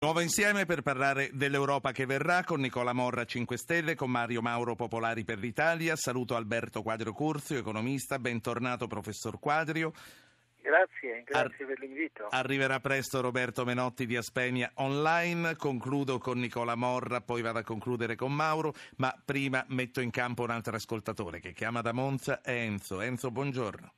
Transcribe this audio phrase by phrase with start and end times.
[0.00, 4.76] Nuovo insieme per parlare dell'Europa che verrà con Nicola Morra 5 Stelle, con Mario Mauro
[4.76, 5.96] Popolari per l'Italia.
[5.96, 8.20] Saluto Alberto Quadrio Curzio, economista.
[8.20, 9.90] Bentornato professor Quadrio.
[10.62, 12.28] Grazie, grazie Ar- per l'invito.
[12.30, 15.56] Arriverà presto Roberto Menotti di Aspenia online.
[15.56, 20.44] Concludo con Nicola Morra, poi vado a concludere con Mauro, ma prima metto in campo
[20.44, 23.00] un altro ascoltatore che chiama da Monza, è Enzo.
[23.00, 23.92] Enzo, buongiorno.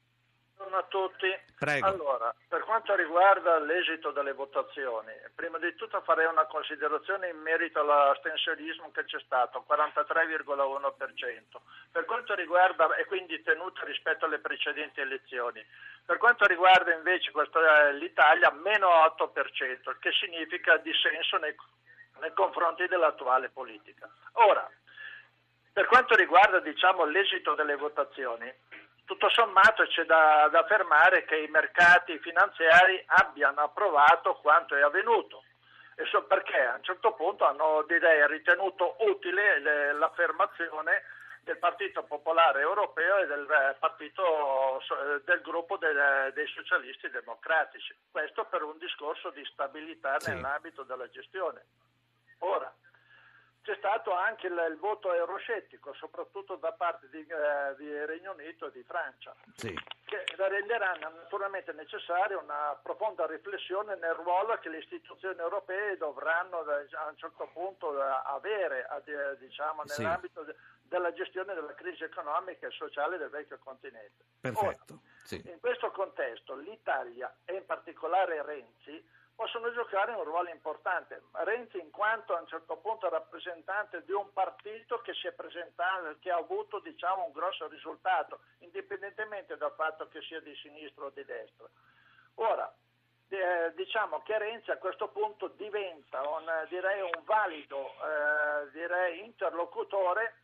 [0.57, 1.50] Buongiorno a tutti.
[1.61, 1.87] Prego.
[1.87, 7.81] Allora, per quanto riguarda l'esito delle votazioni, prima di tutto farei una considerazione in merito
[7.81, 11.61] all'astensionismo che c'è stato, 43,1%.
[11.91, 15.63] Per quanto riguarda, e quindi tenuto rispetto alle precedenti elezioni,
[16.03, 21.55] per quanto riguarda invece questa, l'Italia, meno 8%, che significa dissenso nei,
[22.21, 24.09] nei confronti dell'attuale politica.
[24.49, 24.67] Ora,
[25.75, 28.51] per quanto riguarda diciamo, l'esito delle votazioni,
[29.11, 35.43] tutto sommato c'è da, da affermare che i mercati finanziari abbiano approvato quanto è avvenuto
[35.97, 41.03] e so perché a un certo punto hanno direi, ritenuto utile le, l'affermazione
[41.43, 47.93] del Partito Popolare Europeo e del, eh, partito, eh, del gruppo del, dei socialisti democratici.
[48.13, 50.31] Questo per un discorso di stabilità sì.
[50.31, 51.65] nell'ambito della gestione.
[52.39, 52.73] Ora,
[53.63, 58.67] c'è stato anche il, il, voto euroscettico, soprattutto da parte di, eh, di Regno Unito
[58.67, 59.73] e di Francia, sì.
[60.07, 66.89] che renderà naturalmente necessaria una profonda riflessione nel ruolo che le istituzioni europee dovranno eh,
[66.93, 70.55] a un certo punto eh, avere eh, diciamo, nell'ambito sì.
[70.83, 74.25] della gestione della crisi economica e sociale del vecchio continente.
[74.41, 74.95] Perfetto.
[74.95, 75.43] Ora, sì.
[75.47, 81.23] In questo contesto l'Italia e in particolare Renzi possono giocare un ruolo importante.
[81.33, 86.15] Renzi in quanto a un certo punto rappresentante di un partito che si è presentato,
[86.21, 91.09] che ha avuto diciamo, un grosso risultato, indipendentemente dal fatto che sia di sinistra o
[91.09, 91.67] di destra.
[92.35, 92.71] Ora,
[93.31, 100.40] eh, diciamo che Renzi a questo punto diventa un, direi, un valido eh, direi, interlocutore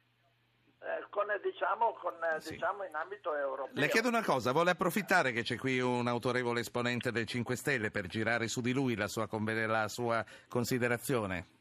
[1.10, 2.52] con, diciamo, con, sì.
[2.52, 3.80] diciamo, in ambito europeo.
[3.80, 7.90] Le chiedo una cosa, vuole approfittare che c'è qui un autorevole esponente del 5 Stelle
[7.90, 11.55] per girare su di lui la sua, la sua considerazione?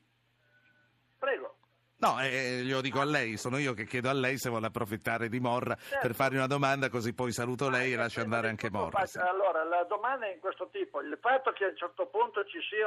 [2.06, 5.28] No, eh, glielo dico a lei, sono io che chiedo a lei se vuole approfittare
[5.28, 6.06] di Morra certo.
[6.06, 9.08] per fare una domanda, così poi saluto lei e lascio andare anche Morra.
[9.08, 9.18] Sì.
[9.18, 12.60] Allora, la domanda è in questo tipo, il fatto che a un certo punto ci
[12.70, 12.86] sia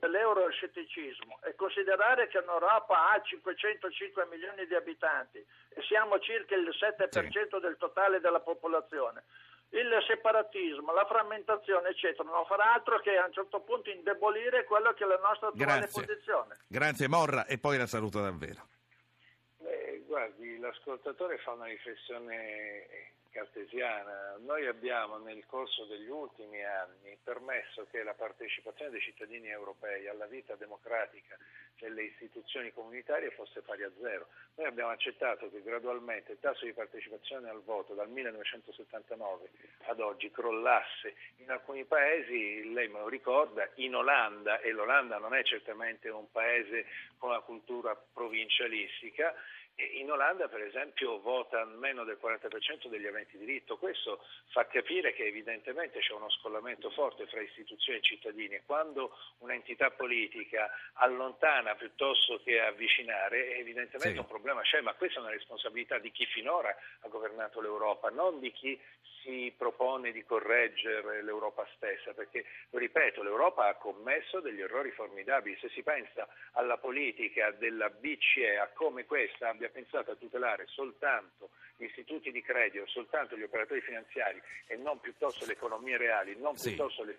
[0.00, 7.30] dell'euroscetticismo e considerare che l'Europa ha 505 milioni di abitanti e siamo circa il 7%
[7.30, 7.60] sì.
[7.60, 9.22] del totale della popolazione,
[9.70, 14.92] il separatismo, la frammentazione, eccetera, non farà altro che a un certo punto indebolire quello
[14.94, 16.04] che è la nostra attuale Grazie.
[16.04, 16.56] posizione.
[16.66, 18.66] Grazie Morra e poi la saluto davvero.
[19.60, 24.36] Eh, guardi, l'ascoltatore fa una riflessione cartesiana.
[24.38, 30.26] Noi abbiamo nel corso degli ultimi anni permesso che la partecipazione dei cittadini europei alla
[30.26, 31.36] vita democratica
[31.78, 34.28] delle istituzioni comunitarie fosse pari a zero.
[34.56, 39.50] Noi abbiamo accettato che gradualmente il tasso di partecipazione al voto dal 1979
[39.86, 41.14] ad oggi crollasse.
[41.36, 46.30] In alcuni paesi, lei me lo ricorda, in Olanda, e l'Olanda non è certamente un
[46.30, 46.86] paese
[47.18, 49.34] con una cultura provincialistica,
[49.78, 53.76] in Olanda, per esempio, vota meno del 40% degli aventi diritto.
[53.78, 59.16] Questo fa capire che evidentemente c'è uno scollamento forte fra istituzioni e cittadini e quando
[59.38, 64.18] un'entità politica allontana piuttosto che avvicinare, evidentemente sì.
[64.18, 68.40] un problema c'è, ma questa è una responsabilità di chi finora ha governato l'Europa, non
[68.40, 68.78] di chi
[69.22, 75.58] si propone di correggere l'Europa stessa, perché, lo ripeto, l'Europa ha commesso degli errori formidabili.
[75.60, 81.50] Se si pensa alla politica della BCE, a come questa abbia pensato a tutelare soltanto
[81.78, 86.56] gli istituti di credito, soltanto gli operatori finanziari e non piuttosto le economie reali, non
[86.56, 86.68] sì.
[86.68, 87.18] piuttosto le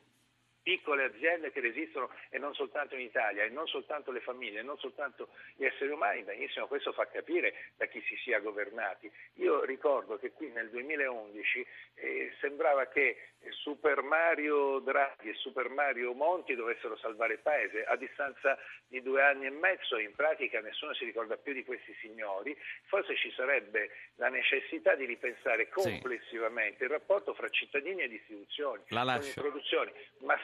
[0.62, 4.64] piccole aziende che resistono e non soltanto in Italia, e non soltanto le famiglie, e
[4.64, 9.12] non soltanto gli esseri umani, benissimo, questo fa capire da chi si sia governati.
[9.36, 13.18] Io ricordo che qui nel 2011 eh, sembrava che
[13.52, 17.84] Super Mario Draghi e Super Mario Monti dovessero salvare il paese.
[17.84, 21.96] A distanza di due anni e mezzo in pratica nessuno si ricorda più di questi
[22.02, 26.84] signori, forse ci sarebbe la necessità di ripensare complessivamente sì.
[26.84, 29.92] il rapporto fra cittadini ed istituzioni, la con introduzioni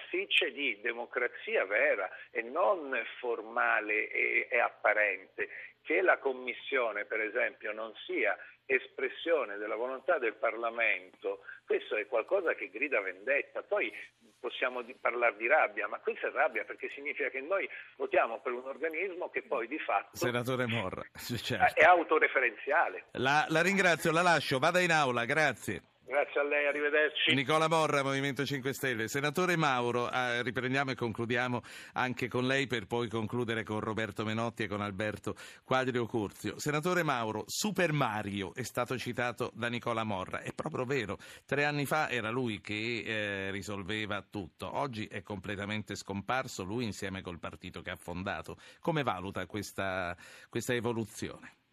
[0.05, 5.49] massicce di democrazia vera e non formale e, e apparente
[5.81, 8.35] che la Commissione, per esempio, non sia
[8.65, 13.61] espressione della volontà del Parlamento, questo è qualcosa che grida vendetta.
[13.61, 13.93] Poi
[14.39, 18.53] possiamo di parlare di rabbia, ma questa è rabbia perché significa che noi votiamo per
[18.53, 21.79] un organismo che poi di fatto Senatore Morra, certo.
[21.79, 23.05] è autoreferenziale.
[23.11, 25.93] La, la ringrazio, la lascio, vada in aula, grazie.
[26.07, 27.33] Grazie a lei, arrivederci.
[27.33, 29.07] Nicola Morra, Movimento 5 Stelle.
[29.07, 31.63] Senatore Mauro, eh, riprendiamo e concludiamo
[31.93, 36.59] anche con lei per poi concludere con Roberto Menotti e con Alberto Quadrio Curzio.
[36.59, 40.41] Senatore Mauro, Super Mario è stato citato da Nicola Morra.
[40.41, 44.77] È proprio vero, tre anni fa era lui che eh, risolveva tutto.
[44.77, 48.57] Oggi è completamente scomparso, lui insieme col partito che ha fondato.
[48.79, 50.15] Come valuta questa,
[50.49, 51.64] questa evoluzione?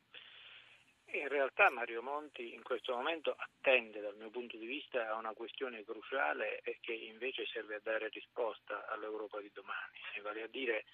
[1.13, 5.35] In realtà Mario Monti in questo momento attende dal mio punto di vista a una
[5.35, 10.85] questione cruciale e che invece serve a dare risposta all'Europa di domani, vale a dire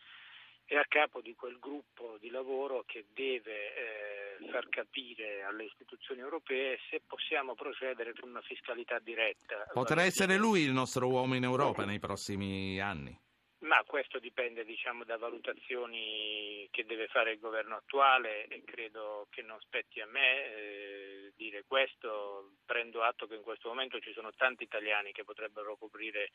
[0.65, 6.20] è a capo di quel gruppo di lavoro che deve eh, far capire alle istituzioni
[6.20, 9.67] europee se possiamo procedere con una fiscalità diretta.
[9.73, 13.19] Potrà essere lui il nostro uomo in Europa nei prossimi anni?
[13.60, 19.43] Ma questo dipende diciamo, da valutazioni che deve fare il governo attuale e credo che
[19.43, 22.52] non spetti a me eh, dire questo.
[22.64, 26.31] Prendo atto che in questo momento ci sono tanti italiani che potrebbero coprire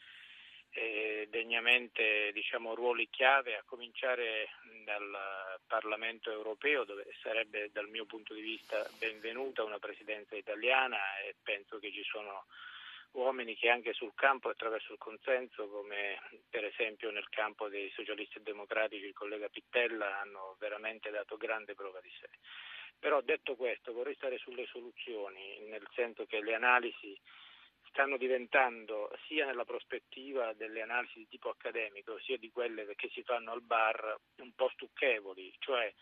[0.71, 4.49] eh, degnamente diciamo, ruoli chiave, a cominciare
[4.83, 11.35] dal Parlamento europeo dove sarebbe dal mio punto di vista benvenuta una presidenza italiana e
[11.41, 12.45] penso che ci sono
[13.13, 16.19] uomini che anche sul campo attraverso il consenso, come
[16.49, 21.99] per esempio nel campo dei socialisti democratici il collega Pittella, hanno veramente dato grande prova
[22.01, 22.29] di sé.
[22.99, 27.19] Però detto questo vorrei stare sulle soluzioni, nel senso che le analisi
[27.89, 33.21] stanno diventando sia nella prospettiva delle analisi di tipo accademico sia di quelle che si
[33.21, 35.93] fanno al bar un po' stucchevoli, cioè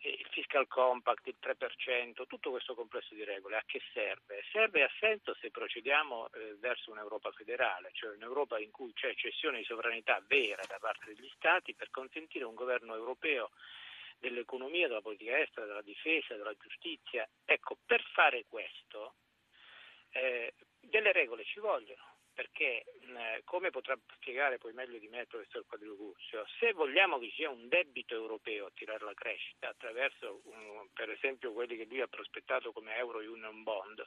[0.00, 4.44] il fiscal compact, il 3%, tutto questo complesso di regole a che serve?
[4.52, 9.58] Serve a senso se procediamo eh, verso un'Europa federale, cioè un'Europa in cui c'è cessione
[9.58, 13.50] di sovranità vera da parte degli Stati per consentire un governo europeo
[14.18, 17.28] dell'economia, della politica estera, della difesa, della giustizia.
[17.44, 19.14] Ecco, per fare questo
[20.10, 25.26] eh, delle regole ci vogliono perché eh, come potrà spiegare poi meglio di me il
[25.26, 30.86] professor Quadricurzio, se vogliamo che sia un debito europeo a tirare la crescita attraverso um,
[30.92, 34.06] per esempio quelli che lui ha prospettato come Euro Union Bond,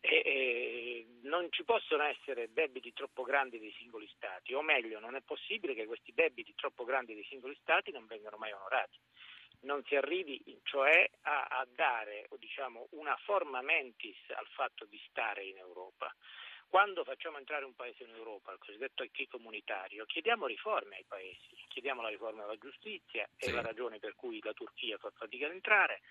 [0.00, 5.16] e, e non ci possono essere debiti troppo grandi dei singoli Stati, o meglio non
[5.16, 8.98] è possibile che questi debiti troppo grandi dei singoli Stati non vengano mai onorati
[9.60, 15.44] non si arrivi cioè a, a dare diciamo, una forma mentis al fatto di stare
[15.44, 16.14] in Europa.
[16.68, 21.56] Quando facciamo entrare un paese in Europa, il cosiddetto acquis comunitario, chiediamo riforme ai paesi,
[21.68, 23.48] chiediamo la riforma della giustizia, sì.
[23.48, 26.02] è la ragione per cui la Turchia fa fatica ad entrare,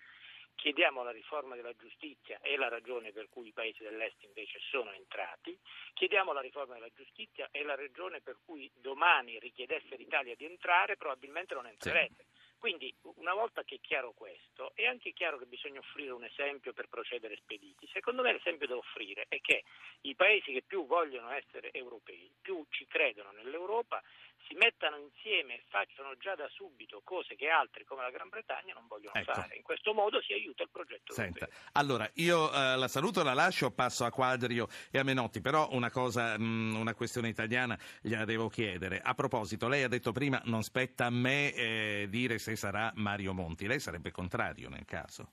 [0.55, 4.91] chiediamo la riforma della giustizia, è la ragione per cui i paesi dell'Est invece sono
[4.91, 5.57] entrati,
[5.93, 10.95] chiediamo la riforma della giustizia, è la ragione per cui domani richiedesse l'Italia di entrare,
[10.95, 12.25] probabilmente non entrerebbe.
[12.27, 12.34] Sì.
[12.57, 16.73] Quindi una volta che è chiaro questo, è anche chiaro che bisogna offrire un esempio
[16.73, 17.87] per procedere spediti.
[17.91, 19.63] Secondo me l'esempio da offrire è che
[20.01, 24.01] i paesi che più vogliono essere europei, più ci credono nell'Europa,
[24.47, 28.73] si mettano insieme e facciano già da subito cose che altri come la Gran Bretagna
[28.73, 29.33] non vogliono ecco.
[29.33, 29.55] fare.
[29.55, 31.47] In questo modo si aiuta il progetto Senta.
[31.73, 35.89] Allora, io eh, la saluto, la lascio, passo a Quadrio e a Menotti, però una
[35.89, 38.99] cosa, mh, mm, una questione italiana gliela devo chiedere.
[39.01, 43.33] A proposito, lei ha detto prima non spetta a me eh, dire se sarà Mario
[43.33, 45.31] Monti, lei sarebbe contrario nel caso?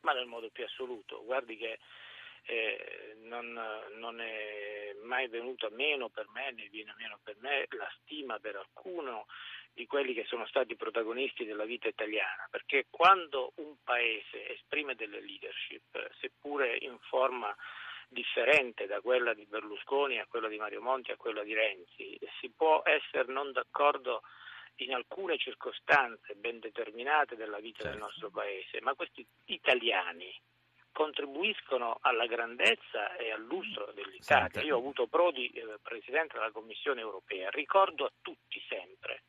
[0.00, 1.78] Ma nel modo più assoluto, guardi che
[2.46, 3.58] eh, non,
[3.96, 8.38] non, è mai venuto a meno per me, né viene meno per me la stima
[8.38, 9.26] per alcuno
[9.72, 15.20] di quelli che sono stati protagonisti della vita italiana, perché quando un paese esprime delle
[15.20, 17.54] leadership, seppure in forma
[18.08, 22.50] differente da quella di Berlusconi a quella di Mario Monti a quella di Renzi, si
[22.50, 24.22] può essere non d'accordo
[24.76, 27.90] in alcune circostanze ben determinate della vita certo.
[27.90, 30.32] del nostro paese, ma questi italiani
[30.94, 34.62] contribuiscono alla grandezza e al lustro dell'Italia.
[34.62, 39.24] Io ho avuto Prodi eh, Presidente della Commissione europea, ricordo a tutti sempre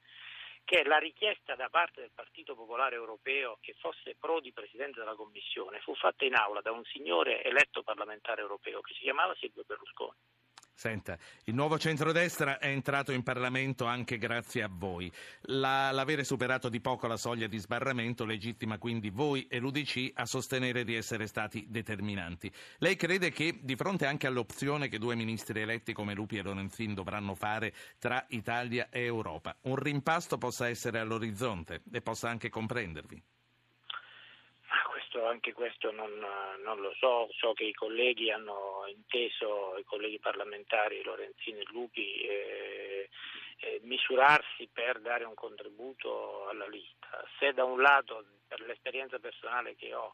[0.64, 5.80] che la richiesta da parte del Partito Popolare Europeo che fosse Prodi Presidente della Commissione
[5.80, 10.18] fu fatta in aula da un signore eletto parlamentare europeo che si chiamava Silvio Berlusconi.
[10.78, 15.10] Senta, il nuovo centrodestra è entrato in Parlamento anche grazie a voi.
[15.44, 20.26] La, l'avere superato di poco la soglia di sbarramento legittima quindi voi e l'UDC a
[20.26, 22.52] sostenere di essere stati determinanti.
[22.80, 26.94] Lei crede che, di fronte anche all'opzione che due ministri eletti come Lupi e Lorenzin
[26.94, 33.24] dovranno fare tra Italia e Europa, un rimpasto possa essere all'orizzonte e possa anche comprendervi?
[35.16, 36.12] Questo, anche questo non,
[36.64, 42.22] non, lo so, so che i colleghi hanno inteso, i colleghi parlamentari Lorenzini e Lupi,
[42.22, 43.10] eh,
[43.60, 47.24] eh, misurarsi per dare un contributo alla lista.
[47.40, 50.14] Se da un lato, per l'esperienza personale che ho,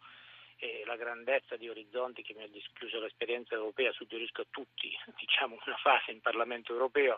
[0.64, 5.58] e la grandezza di orizzonti che mi ha dischiuso l'esperienza europea, suggerisco a tutti diciamo,
[5.66, 7.18] una fase in Parlamento europeo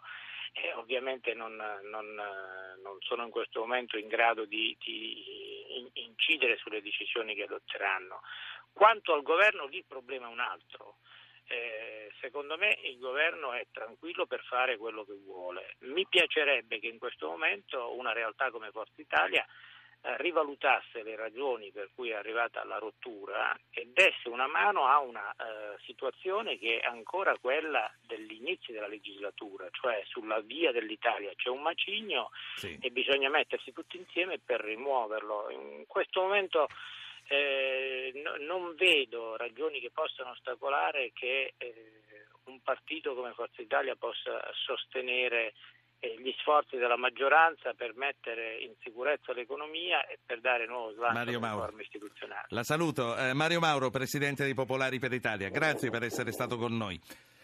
[0.54, 6.82] e ovviamente non, non, non, sono in questo momento in grado di, di, incidere sulle
[6.82, 8.22] decisioni che adotteranno.
[8.72, 11.00] Quanto al governo lì il problema è un altro.
[11.46, 15.76] Eh, secondo me il governo è tranquillo per fare quello che vuole.
[15.80, 19.73] Mi piacerebbe che in questo momento una realtà come Forza Italia eh,
[20.18, 25.32] rivalutasse le ragioni per cui è arrivata alla rottura e desse una mano a una
[25.32, 31.62] eh, situazione che è ancora quella dell'inizio della legislatura, cioè sulla via dell'Italia c'è un
[31.62, 32.78] macigno sì.
[32.82, 35.50] e bisogna mettersi tutti insieme per rimuoverlo.
[35.52, 36.68] In questo momento
[37.28, 41.74] eh, no, non vedo ragioni che possano ostacolare che eh,
[42.46, 45.54] un partito come Forza Italia possa sostenere
[46.18, 51.32] gli sforzi della maggioranza per mettere in sicurezza l'economia e per dare nuovo slancio alle
[51.32, 52.48] riforme istituzionali.
[52.50, 53.16] La saluto.
[53.16, 57.00] Eh, Mario Mauro, Presidente dei Popolari per l'Italia, grazie per essere stato con noi.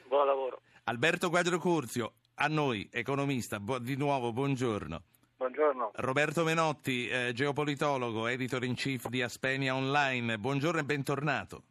[0.07, 0.61] Buon lavoro.
[0.85, 5.01] Alberto Quadro Curzio, a noi, economista, bu- di nuovo buongiorno.
[5.37, 5.91] Buongiorno.
[5.95, 11.63] Roberto Menotti, eh, geopolitologo, editor in chief di Aspenia Online, buongiorno e bentornato.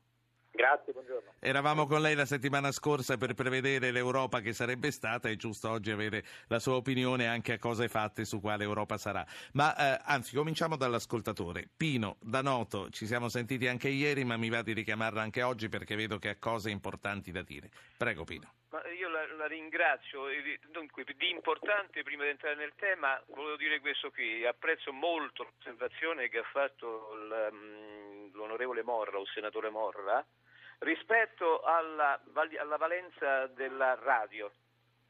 [0.58, 1.34] Grazie, buongiorno.
[1.38, 5.92] Eravamo con lei la settimana scorsa per prevedere l'Europa che sarebbe stata, è giusto oggi
[5.92, 9.24] avere la sua opinione anche a cose fatte su quale Europa sarà.
[9.52, 11.68] Ma eh, anzi, cominciamo dall'ascoltatore.
[11.76, 15.68] Pino, da Noto, ci siamo sentiti anche ieri, ma mi va di richiamarla anche oggi
[15.68, 17.70] perché vedo che ha cose importanti da dire.
[17.96, 18.54] Prego Pino.
[18.70, 20.24] Ma io la, la ringrazio.
[20.72, 24.44] Dunque, di importante, prima di entrare nel tema, volevo dire questo qui.
[24.44, 30.26] Apprezzo molto l'osservazione che ha fatto mm, l'onorevole Morra, o il senatore Morra,
[30.78, 32.20] Rispetto alla,
[32.58, 34.50] alla valenza della radio,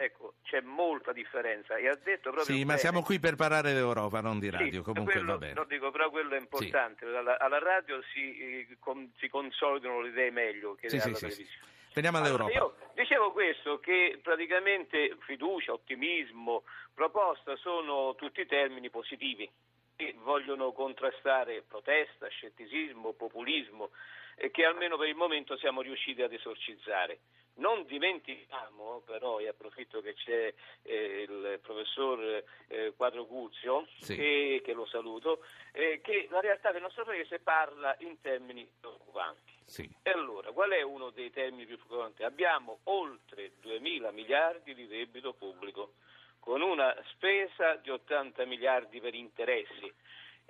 [0.00, 1.75] Ecco, c'è molta differenza.
[1.75, 2.64] E ha detto proprio sì, bene.
[2.66, 4.78] ma siamo qui per parlare d'Europa, non di radio.
[4.78, 5.54] Sì, Comunque quello, va bene.
[5.54, 7.04] No, dico, però quello è importante.
[7.04, 7.16] Sì.
[7.16, 11.26] Alla, alla, radio si, eh, con, si, consolidano le idee meglio che sì, alla sì,
[11.26, 11.50] televisione.
[11.50, 11.94] Sì.
[11.94, 12.52] Veniamo all'Europa.
[12.52, 16.62] Allora, io dicevo questo, che praticamente fiducia, ottimismo,
[16.94, 19.50] proposta sono tutti termini positivi
[19.96, 23.90] che vogliono contrastare protesta, scetticismo, populismo
[24.38, 27.18] e che almeno per il momento siamo riusciti ad esorcizzare.
[27.54, 34.14] Non dimentichiamo però, e approfitto che c'è eh, il professor eh, Quadro Cuzio, sì.
[34.14, 35.40] che, che, lo saluto,
[35.73, 39.57] eh, che la realtà del nostro paese parla in termini preoccupanti.
[39.64, 39.90] Sì.
[40.02, 42.23] E allora, qual è uno dei termini più preoccupanti?
[42.23, 45.95] Abbiamo oltre 2 mila miliardi di debito pubblico,
[46.38, 49.92] con una spesa di 80 miliardi per interessi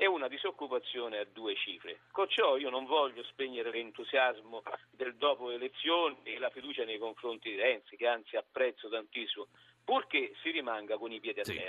[0.01, 2.03] e una disoccupazione a due cifre.
[2.13, 4.63] Con ciò io non voglio spegnere l'entusiasmo
[4.93, 9.49] del dopo elezioni e la fiducia nei confronti di Renzi, che anzi apprezzo tantissimo,
[9.85, 11.61] purché si rimanga con i piedi a sì.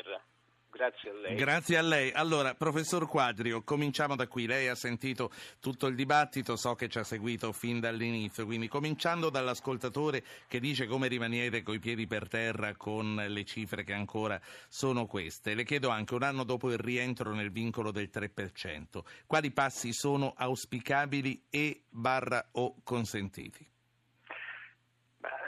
[0.72, 1.36] Grazie a lei.
[1.36, 2.12] Grazie a lei.
[2.12, 4.46] Allora, professor Quadrio, cominciamo da qui.
[4.46, 9.30] Lei ha sentito tutto il dibattito, so che ci ha seguito fin dall'inizio, quindi cominciando
[9.30, 15.06] dall'ascoltatore che dice come rimanere coi piedi per terra con le cifre che ancora sono
[15.06, 15.56] queste.
[15.56, 20.34] Le chiedo anche, un anno dopo il rientro nel vincolo del 3%, quali passi sono
[20.38, 23.68] auspicabili e barra o consentiti?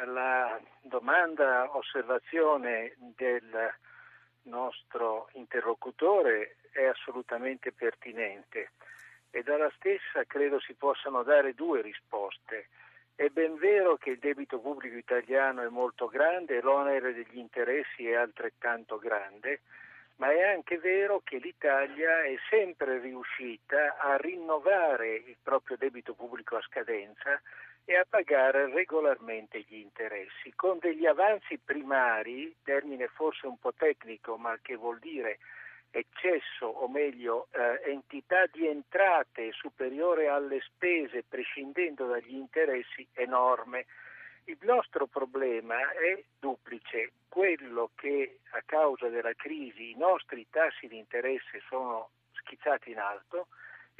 [0.07, 3.71] La domanda, osservazione del
[4.43, 8.71] nostro interlocutore è assolutamente pertinente
[9.29, 12.67] e dalla stessa credo si possano dare due risposte.
[13.15, 18.07] È ben vero che il debito pubblico italiano è molto grande e l'onere degli interessi
[18.07, 19.61] è altrettanto grande,
[20.17, 26.57] ma è anche vero che l'Italia è sempre riuscita a rinnovare il proprio debito pubblico
[26.57, 27.41] a scadenza
[27.85, 34.37] e a pagare regolarmente gli interessi, con degli avanzi primari, termine forse un po' tecnico
[34.37, 35.39] ma che vuol dire
[35.91, 43.85] eccesso o meglio eh, entità di entrate superiore alle spese prescindendo dagli interessi enorme.
[44.45, 50.97] Il nostro problema è duplice, quello che a causa della crisi i nostri tassi di
[50.97, 53.47] interesse sono schizzati in alto,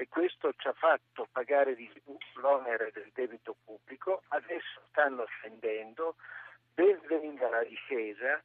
[0.01, 6.15] e questo ci ha fatto pagare di più l'onere del debito pubblico, adesso stanno scendendo,
[6.74, 8.41] benvenuta la discesa,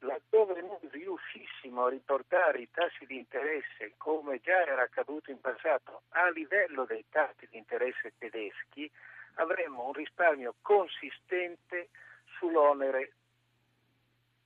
[0.00, 6.02] laddove noi riuscissimo a riportare i tassi di interesse, come già era accaduto in passato,
[6.10, 8.90] a livello dei tassi di interesse tedeschi,
[9.36, 11.88] avremmo un risparmio consistente
[12.36, 13.12] sull'onere.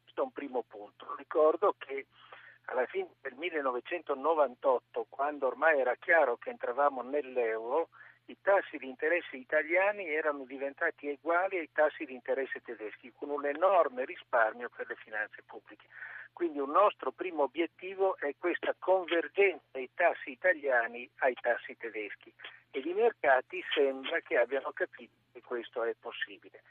[0.04, 1.16] Questo è un primo punto.
[1.16, 2.06] Ricordo che
[2.66, 7.88] alla fine del 1998, quando ormai era chiaro che entravamo nell'euro,
[8.26, 13.44] i tassi di interesse italiani erano diventati uguali ai tassi di interesse tedeschi, con un
[13.44, 15.86] enorme risparmio per le finanze pubbliche.
[16.32, 22.32] Quindi un nostro primo obiettivo è questa convergenza dei tassi italiani ai tassi tedeschi
[22.70, 26.62] ed i mercati sembra che abbiano capito che questo è possibile.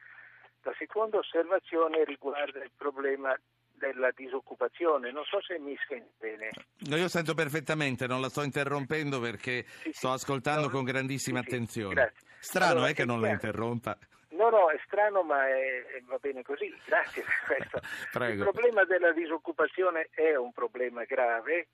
[0.63, 3.37] La seconda osservazione riguarda il problema
[3.81, 5.11] della disoccupazione.
[5.11, 6.49] Non so se mi sente bene.
[6.87, 11.41] No, io sento perfettamente, non la sto interrompendo perché sì, sto ascoltando no, con grandissima
[11.41, 12.13] sì, attenzione.
[12.15, 13.97] Sì, Strano allora, è che non la interrompa.
[14.29, 16.73] No, no, è strano, ma è, va bene così.
[16.85, 17.79] Grazie per questo.
[18.31, 21.67] Il problema della disoccupazione è un problema grave,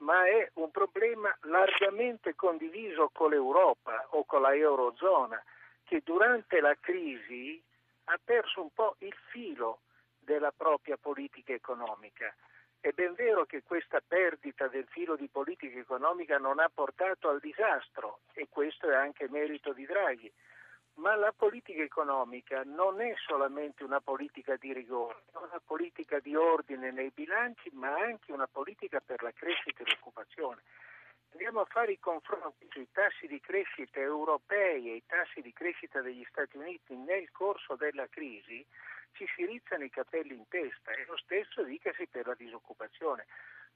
[0.00, 5.42] ma è un problema largamente condiviso con l'Europa o con la Eurozona,
[5.84, 7.62] che durante la crisi
[8.04, 9.80] ha perso un po' il filo
[10.32, 12.34] della propria politica economica.
[12.80, 17.38] È ben vero che questa perdita del filo di politica economica non ha portato al
[17.38, 20.32] disastro e questo è anche merito di Draghi,
[20.94, 26.34] ma la politica economica non è solamente una politica di rigore, è una politica di
[26.34, 30.62] ordine nei bilanci, ma anche una politica per la crescita e l'occupazione.
[31.32, 36.00] Andiamo a fare i confronti sui tassi di crescita europei e i tassi di crescita
[36.00, 38.64] degli Stati Uniti nel corso della crisi,
[39.12, 43.26] ci si rizzano i capelli in testa e lo stesso dicasi per la disoccupazione.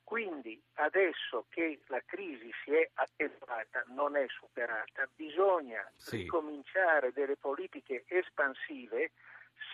[0.02, 6.18] Quindi adesso che la crisi si è attenuata, non è superata, bisogna sì.
[6.18, 9.10] ricominciare delle politiche espansive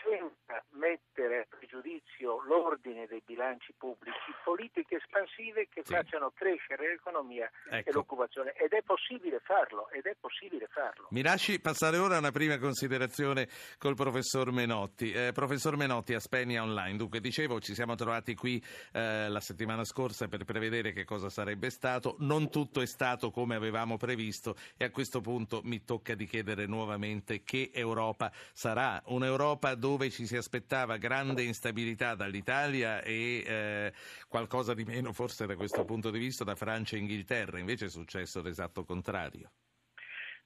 [0.02, 5.94] senza mettere a pregiudizio l'ordine dei bilanci pubblici, politiche espansive che sì.
[5.94, 7.88] facciano crescere l'economia ecco.
[7.88, 11.06] e l'occupazione ed è possibile farlo, ed è possibile farlo.
[11.10, 15.12] Mi lasci passare ora a una prima considerazione col professor Menotti.
[15.12, 20.28] Eh, professor Menotti, Aspenia Online, dunque dicevo ci siamo trovati qui eh, la settimana scorsa
[20.28, 24.90] per prevedere che cosa sarebbe stato, non tutto è stato come avevamo previsto e a
[24.90, 30.36] questo punto mi tocca di chiedere nuovamente che Europa sarà, un'Europa dove dove ci si
[30.36, 33.92] aspettava grande instabilità dall'Italia e eh,
[34.26, 37.88] qualcosa di meno forse da questo punto di vista da Francia e Inghilterra, invece è
[37.90, 39.50] successo l'esatto contrario.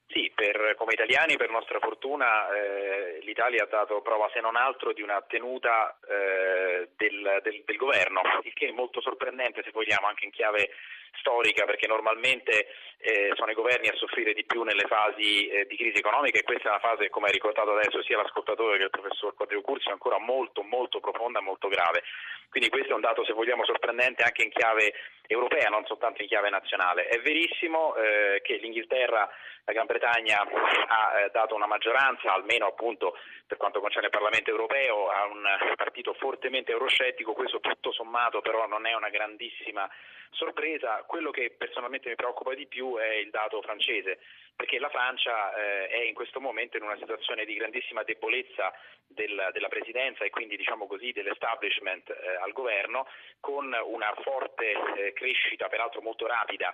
[0.07, 4.91] Sì, per, come italiani per nostra fortuna eh, l'Italia ha dato prova se non altro
[4.91, 10.07] di una tenuta eh, del, del, del, governo, il che è molto sorprendente se vogliamo
[10.07, 10.71] anche in chiave
[11.19, 12.67] storica perché normalmente
[12.99, 16.43] eh, sono i governi a soffrire di più nelle fasi eh, di crisi economica e
[16.43, 19.89] questa è una fase, come ha ricordato adesso sia l'ascoltatore che il professor Quadrio Cursi,
[19.89, 22.03] ancora molto molto profonda, molto grave.
[22.49, 24.93] Quindi questo è un dato, se vogliamo, sorprendente anche in chiave
[25.27, 27.07] europea, non soltanto in chiave nazionale.
[27.07, 29.29] È verissimo eh, che l'Inghilterra,
[29.65, 34.49] la Gran Bretagna ha eh, dato una maggioranza, almeno appunto per quanto concerne il Parlamento
[34.49, 35.43] europeo, a un
[35.75, 39.89] partito fortemente euroscettico, questo tutto sommato però non è una grandissima
[40.31, 41.03] sorpresa.
[41.07, 44.19] Quello che personalmente mi preoccupa di più è il dato francese,
[44.55, 48.73] perché la Francia eh, è in questo momento in una situazione di grandissima debolezza
[49.07, 53.07] del, della presidenza e quindi diciamo così dell'establishment eh, al governo,
[53.39, 56.73] con una forte eh, crescita, peraltro molto rapida,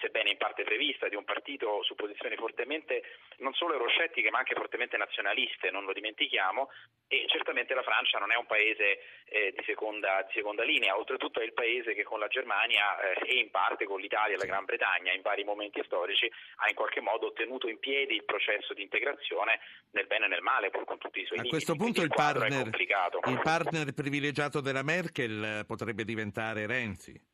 [0.00, 3.02] sebbene in parte prevista, di un partito su posizioni fortemente
[3.38, 6.70] non solo euroscettiche ma anche fortemente nazionaliste, non lo dimentichiamo,
[7.08, 11.40] e certamente la Francia non è un paese eh, di, seconda, di, seconda, linea, oltretutto
[11.40, 14.46] è il paese che con la Germania eh, e in parte con l'Italia e la
[14.46, 18.72] Gran Bretagna in vari momenti storici ha in qualche modo tenuto in piedi il processo
[18.72, 21.64] di integrazione nel bene e nel male, pur con tutti i suoi A limiti.
[21.64, 27.30] questo punto il, il, partner, il partner privilegiato della Merkel potrebbe diventare Renzi.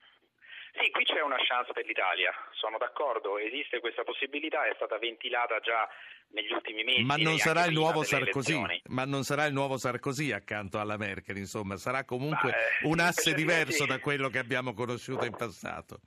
[0.81, 5.59] Sì, qui c'è una chance per l'Italia, sono d'accordo, esiste questa possibilità, è stata ventilata
[5.61, 5.89] già
[6.31, 7.03] negli ultimi mesi.
[7.03, 11.37] Ma non sarà il nuovo Sarkozy, ma non sarà il nuovo Sarkozy accanto alla Merkel,
[11.37, 16.01] insomma, sarà comunque ma, eh, un asse diverso da quello che abbiamo conosciuto in passato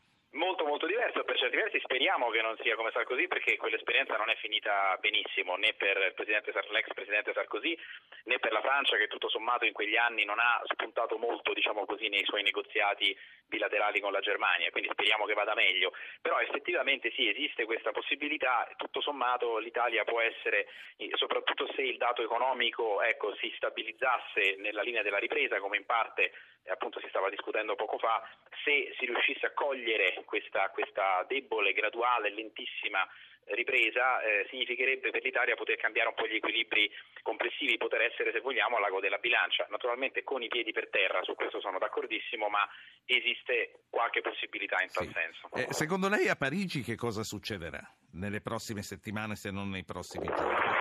[1.51, 5.73] certi versi speriamo che non sia come Sarkozy perché quell'esperienza non è finita benissimo né
[5.77, 7.77] per presidente, l'ex presidente Sarkozy
[8.23, 11.85] né per la Francia che tutto sommato in quegli anni non ha spuntato molto diciamo
[11.85, 17.11] così, nei suoi negoziati bilaterali con la Germania, quindi speriamo che vada meglio, però effettivamente
[17.11, 20.67] sì esiste questa possibilità, tutto sommato l'Italia può essere,
[21.15, 26.31] soprattutto se il dato economico ecco, si stabilizzasse nella linea della ripresa come in parte
[26.67, 28.21] appunto si stava discutendo poco fa,
[28.63, 33.07] se si riuscisse a cogliere questa, questa debole, graduale, lentissima
[33.45, 36.89] ripresa eh, significherebbe per l'Italia poter cambiare un po' gli equilibri
[37.21, 41.23] complessivi, poter essere se vogliamo al lago della bilancia, naturalmente con i piedi per terra,
[41.23, 42.67] su questo sono d'accordissimo, ma
[43.05, 45.13] esiste qualche possibilità in tal sì.
[45.13, 45.49] senso.
[45.53, 47.81] Eh, secondo lei a Parigi che cosa succederà
[48.13, 50.80] nelle prossime settimane se non nei prossimi giorni?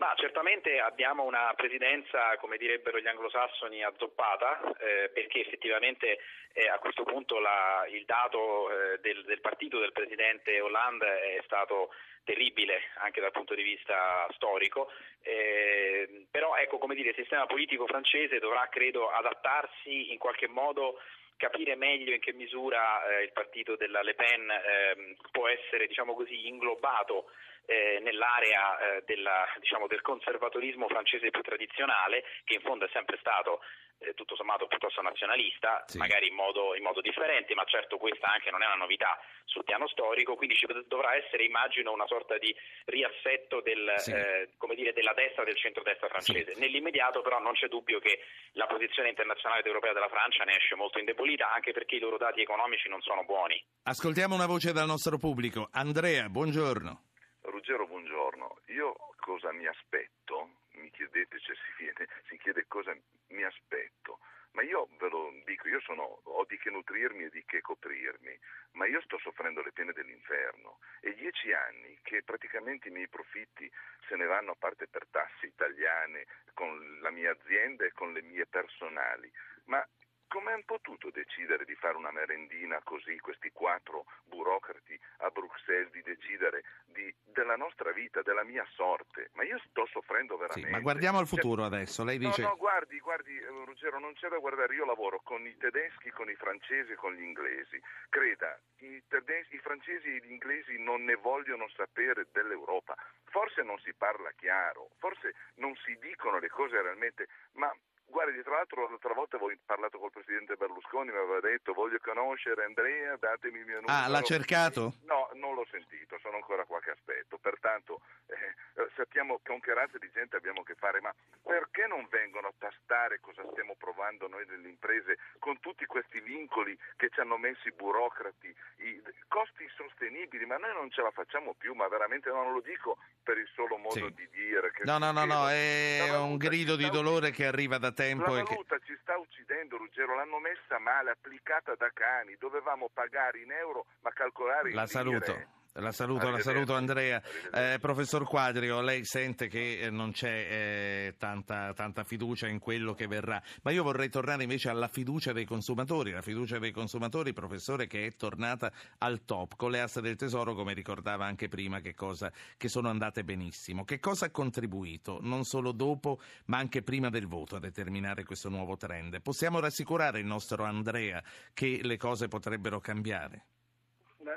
[0.00, 6.18] Ma certamente abbiamo una presidenza, come direbbero gli anglosassoni, azzoppata, eh, perché effettivamente
[6.54, 11.42] eh, a questo punto la, il dato eh, del, del, partito del presidente Hollande è
[11.44, 11.90] stato
[12.24, 17.86] terribile anche dal punto di vista storico, eh, però ecco come dire il sistema politico
[17.86, 20.98] francese dovrà credo adattarsi in qualche modo
[21.36, 26.14] capire meglio in che misura eh, il partito della Le Pen eh, può essere diciamo
[26.14, 27.26] così, inglobato
[27.70, 33.16] eh, nell'area eh, della, diciamo, del conservatorismo francese più tradizionale, che in fondo è sempre
[33.20, 33.60] stato
[33.98, 35.98] eh, tutto sommato piuttosto nazionalista, sì.
[35.98, 39.62] magari in modo, in modo, differente, ma certo questa anche non è una novità sul
[39.62, 42.52] piano storico, quindi ci dovrà essere, immagino, una sorta di
[42.86, 44.10] riassetto del, sì.
[44.10, 46.54] eh, dire, della destra del centro-destra francese.
[46.54, 46.58] Sì.
[46.58, 48.18] Nell'immediato però non c'è dubbio che
[48.58, 52.16] la posizione internazionale ed europea della Francia ne esce molto indebolita, anche perché i loro
[52.16, 53.62] dati economici non sono buoni.
[53.84, 55.68] Ascoltiamo una voce dal nostro pubblico.
[55.70, 57.09] Andrea, buongiorno.
[57.50, 58.60] Ruggero, buongiorno.
[58.66, 60.58] Io cosa mi aspetto?
[60.74, 62.96] Mi chiedete, cioè si, viene, si chiede cosa
[63.30, 64.20] mi aspetto.
[64.52, 68.38] Ma io ve lo dico, io sono, ho di che nutrirmi e di che coprirmi,
[68.72, 73.70] ma io sto soffrendo le pene dell'inferno e dieci anni che praticamente i miei profitti
[74.06, 78.22] se ne vanno a parte per tasse italiane con la mia azienda e con le
[78.22, 79.30] mie personali,
[79.64, 79.84] ma
[80.30, 86.02] come hanno potuto decidere di fare una merendina così, questi quattro burocrati a Bruxelles, di
[86.02, 89.30] decidere di, della nostra vita, della mia sorte?
[89.34, 90.68] Ma io sto soffrendo veramente.
[90.68, 92.42] Sì, ma guardiamo al futuro cioè, adesso, lei dice...
[92.42, 96.10] No, no, guardi, guardi, eh, Ruggero, non c'è da guardare, io lavoro con i tedeschi,
[96.10, 97.80] con i francesi con gli inglesi.
[98.08, 102.94] Creda, i, tedeschi, i francesi e gli inglesi non ne vogliono sapere dell'Europa.
[103.24, 107.72] Forse non si parla chiaro, forse non si dicono le cose realmente, ma
[108.10, 112.64] Guardi, tra l'altro l'altra volta ho parlato col presidente Berlusconi, mi aveva detto voglio conoscere
[112.64, 113.92] Andrea, datemi il mio numero.
[113.92, 114.94] Ah, l'ha cercato?
[115.04, 117.38] No, non l'ho sentito, sono ancora qua che aspetto.
[117.38, 122.06] Pertanto eh, sappiamo con che razza di gente abbiamo a che fare, ma perché non
[122.10, 127.20] vengono a tastare cosa stiamo provando noi nelle imprese con tutti questi vincoli che ci
[127.20, 131.86] hanno messo i burocrati, i costi insostenibili, ma noi non ce la facciamo più, ma
[131.88, 132.98] veramente no, non lo dico
[133.30, 134.14] per il solo modo sì.
[134.14, 134.72] di dire.
[134.72, 138.34] Che no, no, no, no, è un grido di dolore che arriva da te tempo.
[138.34, 138.86] La valuta che...
[138.86, 144.10] ci sta uccidendo, Ruggero, l'hanno messa male, applicata da cani, dovevamo pagare in euro ma
[144.10, 145.58] calcolare in La saluto.
[145.74, 147.22] La saluto, la saluto Andrea.
[147.54, 152.92] Eh, professor Quadrio, lei sente che eh, non c'è eh, tanta, tanta, fiducia in quello
[152.92, 157.32] che verrà, ma io vorrei tornare invece alla fiducia dei consumatori, la fiducia dei consumatori,
[157.32, 161.78] professore, che è tornata al top con le aste del tesoro, come ricordava anche prima,
[161.78, 163.84] che, cosa, che sono andate benissimo.
[163.84, 168.48] Che cosa ha contribuito, non solo dopo, ma anche prima del voto, a determinare questo
[168.48, 169.22] nuovo trend?
[169.22, 171.22] Possiamo rassicurare il nostro Andrea
[171.54, 173.44] che le cose potrebbero cambiare?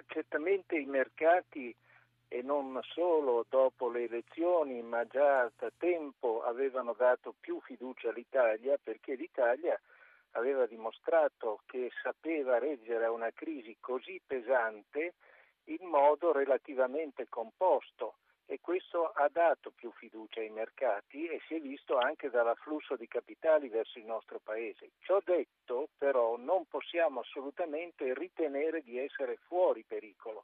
[0.07, 1.75] Certamente i mercati
[2.27, 8.77] e non solo dopo le elezioni, ma già da tempo avevano dato più fiducia all'Italia
[8.81, 9.79] perché l'Italia
[10.31, 15.13] aveva dimostrato che sapeva reggere a una crisi così pesante
[15.65, 21.59] in modo relativamente composto e questo ha dato più fiducia ai mercati e si è
[21.59, 24.91] visto anche dall'afflusso di capitali verso il nostro paese.
[24.99, 30.43] Ciò detto, però, non possiamo assolutamente ritenere di essere fuori pericolo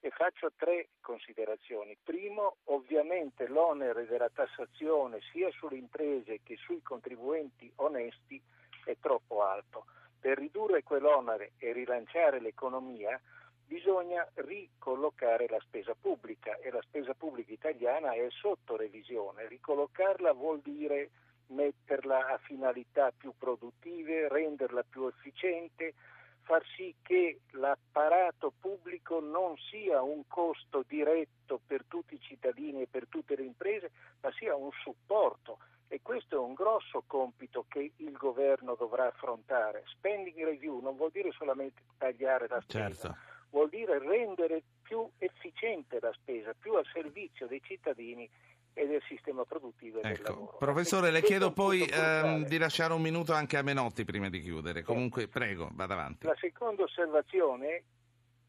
[0.00, 1.96] e faccio tre considerazioni.
[2.02, 8.40] Primo, ovviamente l'onere della tassazione sia sulle imprese che sui contribuenti onesti
[8.84, 9.86] è troppo alto.
[10.20, 13.20] Per ridurre quell'onere e rilanciare l'economia
[13.68, 19.46] bisogna ricollocare la spesa pubblica e la spesa pubblica italiana è sotto revisione.
[19.46, 21.10] Ricollocarla vuol dire
[21.48, 25.94] metterla a finalità più produttive, renderla più efficiente,
[26.40, 32.88] far sì che l'apparato pubblico non sia un costo diretto per tutti i cittadini e
[32.90, 33.90] per tutte le imprese,
[34.22, 35.58] ma sia un supporto.
[35.90, 39.84] E questo è un grosso compito che il governo dovrà affrontare.
[39.86, 42.88] Spending review non vuol dire solamente tagliare la spesa.
[42.88, 48.28] Certo vuol dire rendere più efficiente la spesa, più al servizio dei cittadini
[48.72, 50.08] e del sistema produttivo e ecco.
[50.08, 50.56] del lavoro.
[50.58, 54.82] Professore, le chiedo poi ehm, di lasciare un minuto anche a Menotti prima di chiudere.
[54.82, 56.26] Comunque, prego, vada avanti.
[56.26, 57.82] La seconda osservazione,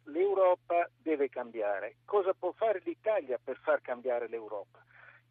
[0.03, 1.95] l'Europa deve cambiare.
[2.05, 4.83] Cosa può fare l'Italia per far cambiare l'Europa?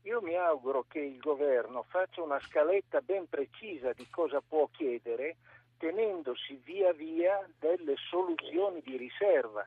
[0.02, 5.36] Io mi auguro che il governo faccia una scaletta ben precisa di cosa può chiedere
[5.78, 9.66] tenendosi via via delle soluzioni di riserva.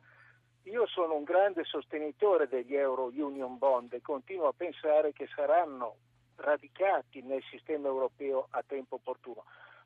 [0.66, 5.96] Io sono un grande sostenitore degli Euro Union Bond e continuo a pensare che saranno
[6.36, 9.46] radicati nel sistema europeo a tempo opportuno,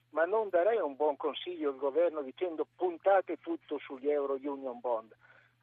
[0.09, 5.15] ma non darei un buon consiglio al governo dicendo puntate tutto sugli Euro Union Bond.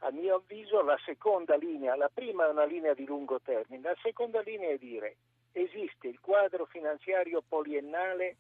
[0.05, 3.96] A mio avviso la seconda linea, la prima è una linea di lungo termine, la
[4.03, 5.16] seconda linea è dire
[5.53, 8.37] esiste il quadro finanziario poliennale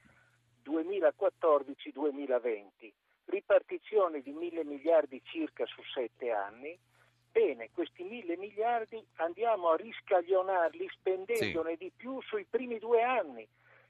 [0.64, 2.92] 2014-2020,
[3.26, 6.76] ripartizione di mille miliardi circa su sette anni.
[7.30, 11.78] Bene, questi mille miliardi andiamo a riscaglionarli spendendone sì.
[11.78, 13.46] di più sui primi due anni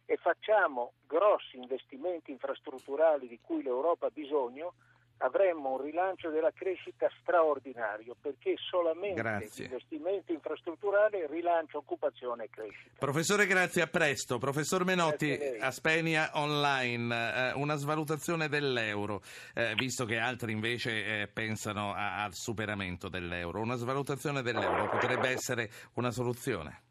[0.06, 4.74] e facciamo grossi investimenti infrastrutturali di cui l'Europa ha bisogno,
[5.22, 9.64] avremmo un rilancio della crescita straordinario perché solamente Grazie.
[9.64, 12.90] investimenti infrastrutturali rilancio occupazione e crescita.
[12.98, 14.38] Professore, grazie, a presto.
[14.38, 15.60] Professor Menotti, a lei.
[15.60, 17.14] Aspenia Online,
[17.50, 19.22] eh, una svalutazione dell'euro,
[19.54, 23.60] eh, visto che altri invece eh, pensano a- al superamento dell'euro.
[23.60, 26.82] Una svalutazione dell'euro potrebbe essere una soluzione?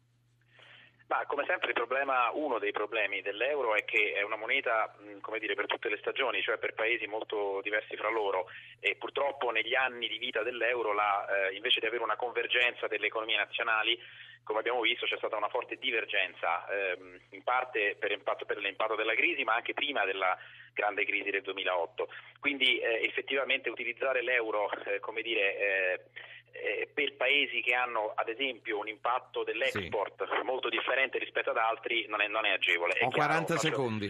[1.12, 4.96] Ma come sempre problema, uno dei problemi dell'euro è che è una moneta,
[5.38, 8.48] dire, per tutte le stagioni, cioè per paesi molto diversi fra loro
[8.80, 13.08] e purtroppo negli anni di vita dell'euro la, eh, invece di avere una convergenza delle
[13.08, 14.00] economie nazionali,
[14.42, 18.94] come abbiamo visto c'è stata una forte divergenza, ehm, in parte per, impatto, per l'impatto
[18.94, 20.34] della crisi, ma anche prima della
[20.72, 22.08] grande crisi del 2008.
[22.40, 26.00] Quindi eh, effettivamente utilizzare l'euro, eh, come dire, eh,
[27.32, 32.28] paesi che hanno ad esempio un impatto dell'export molto differente rispetto ad altri non è,
[32.28, 32.92] non è agevole.
[32.92, 34.06] È Ho chiaro, 40 faccio- secondi.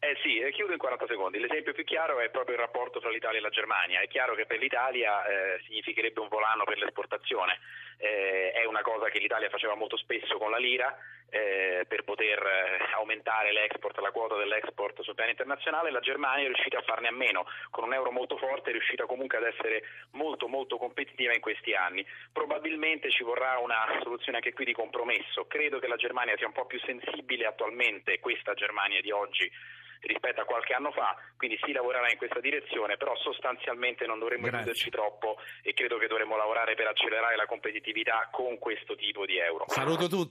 [0.00, 1.38] eh sì, eh, chiudo in 40 secondi.
[1.38, 4.00] L'esempio più chiaro è proprio il rapporto tra l'Italia e la Germania.
[4.00, 7.58] È chiaro che per l'Italia eh, significherebbe un volano per l'esportazione.
[7.98, 10.94] Eh, è una cosa che l'Italia faceva molto spesso con la lira
[11.30, 15.90] eh, per poter eh, aumentare l'export, la quota dell'export sul piano internazionale.
[15.90, 17.46] La Germania è riuscita a farne a meno.
[17.70, 19.82] Con un euro molto forte è riuscita comunque ad essere
[20.12, 22.06] molto molto competitiva in questi anni.
[22.32, 25.46] Probabilmente ci vorrà una soluzione anche qui di compromesso.
[25.46, 29.50] Credo che la Germania sia un po' più sensibile attualmente, questa Germania di oggi
[30.00, 34.46] rispetto a qualche anno fa, quindi si lavorerà in questa direzione, però sostanzialmente non dovremmo
[34.46, 39.38] illuderci troppo e credo che dovremmo lavorare per accelerare la competitività con questo tipo di
[39.38, 39.64] euro.
[39.68, 40.24] Saluto tutti.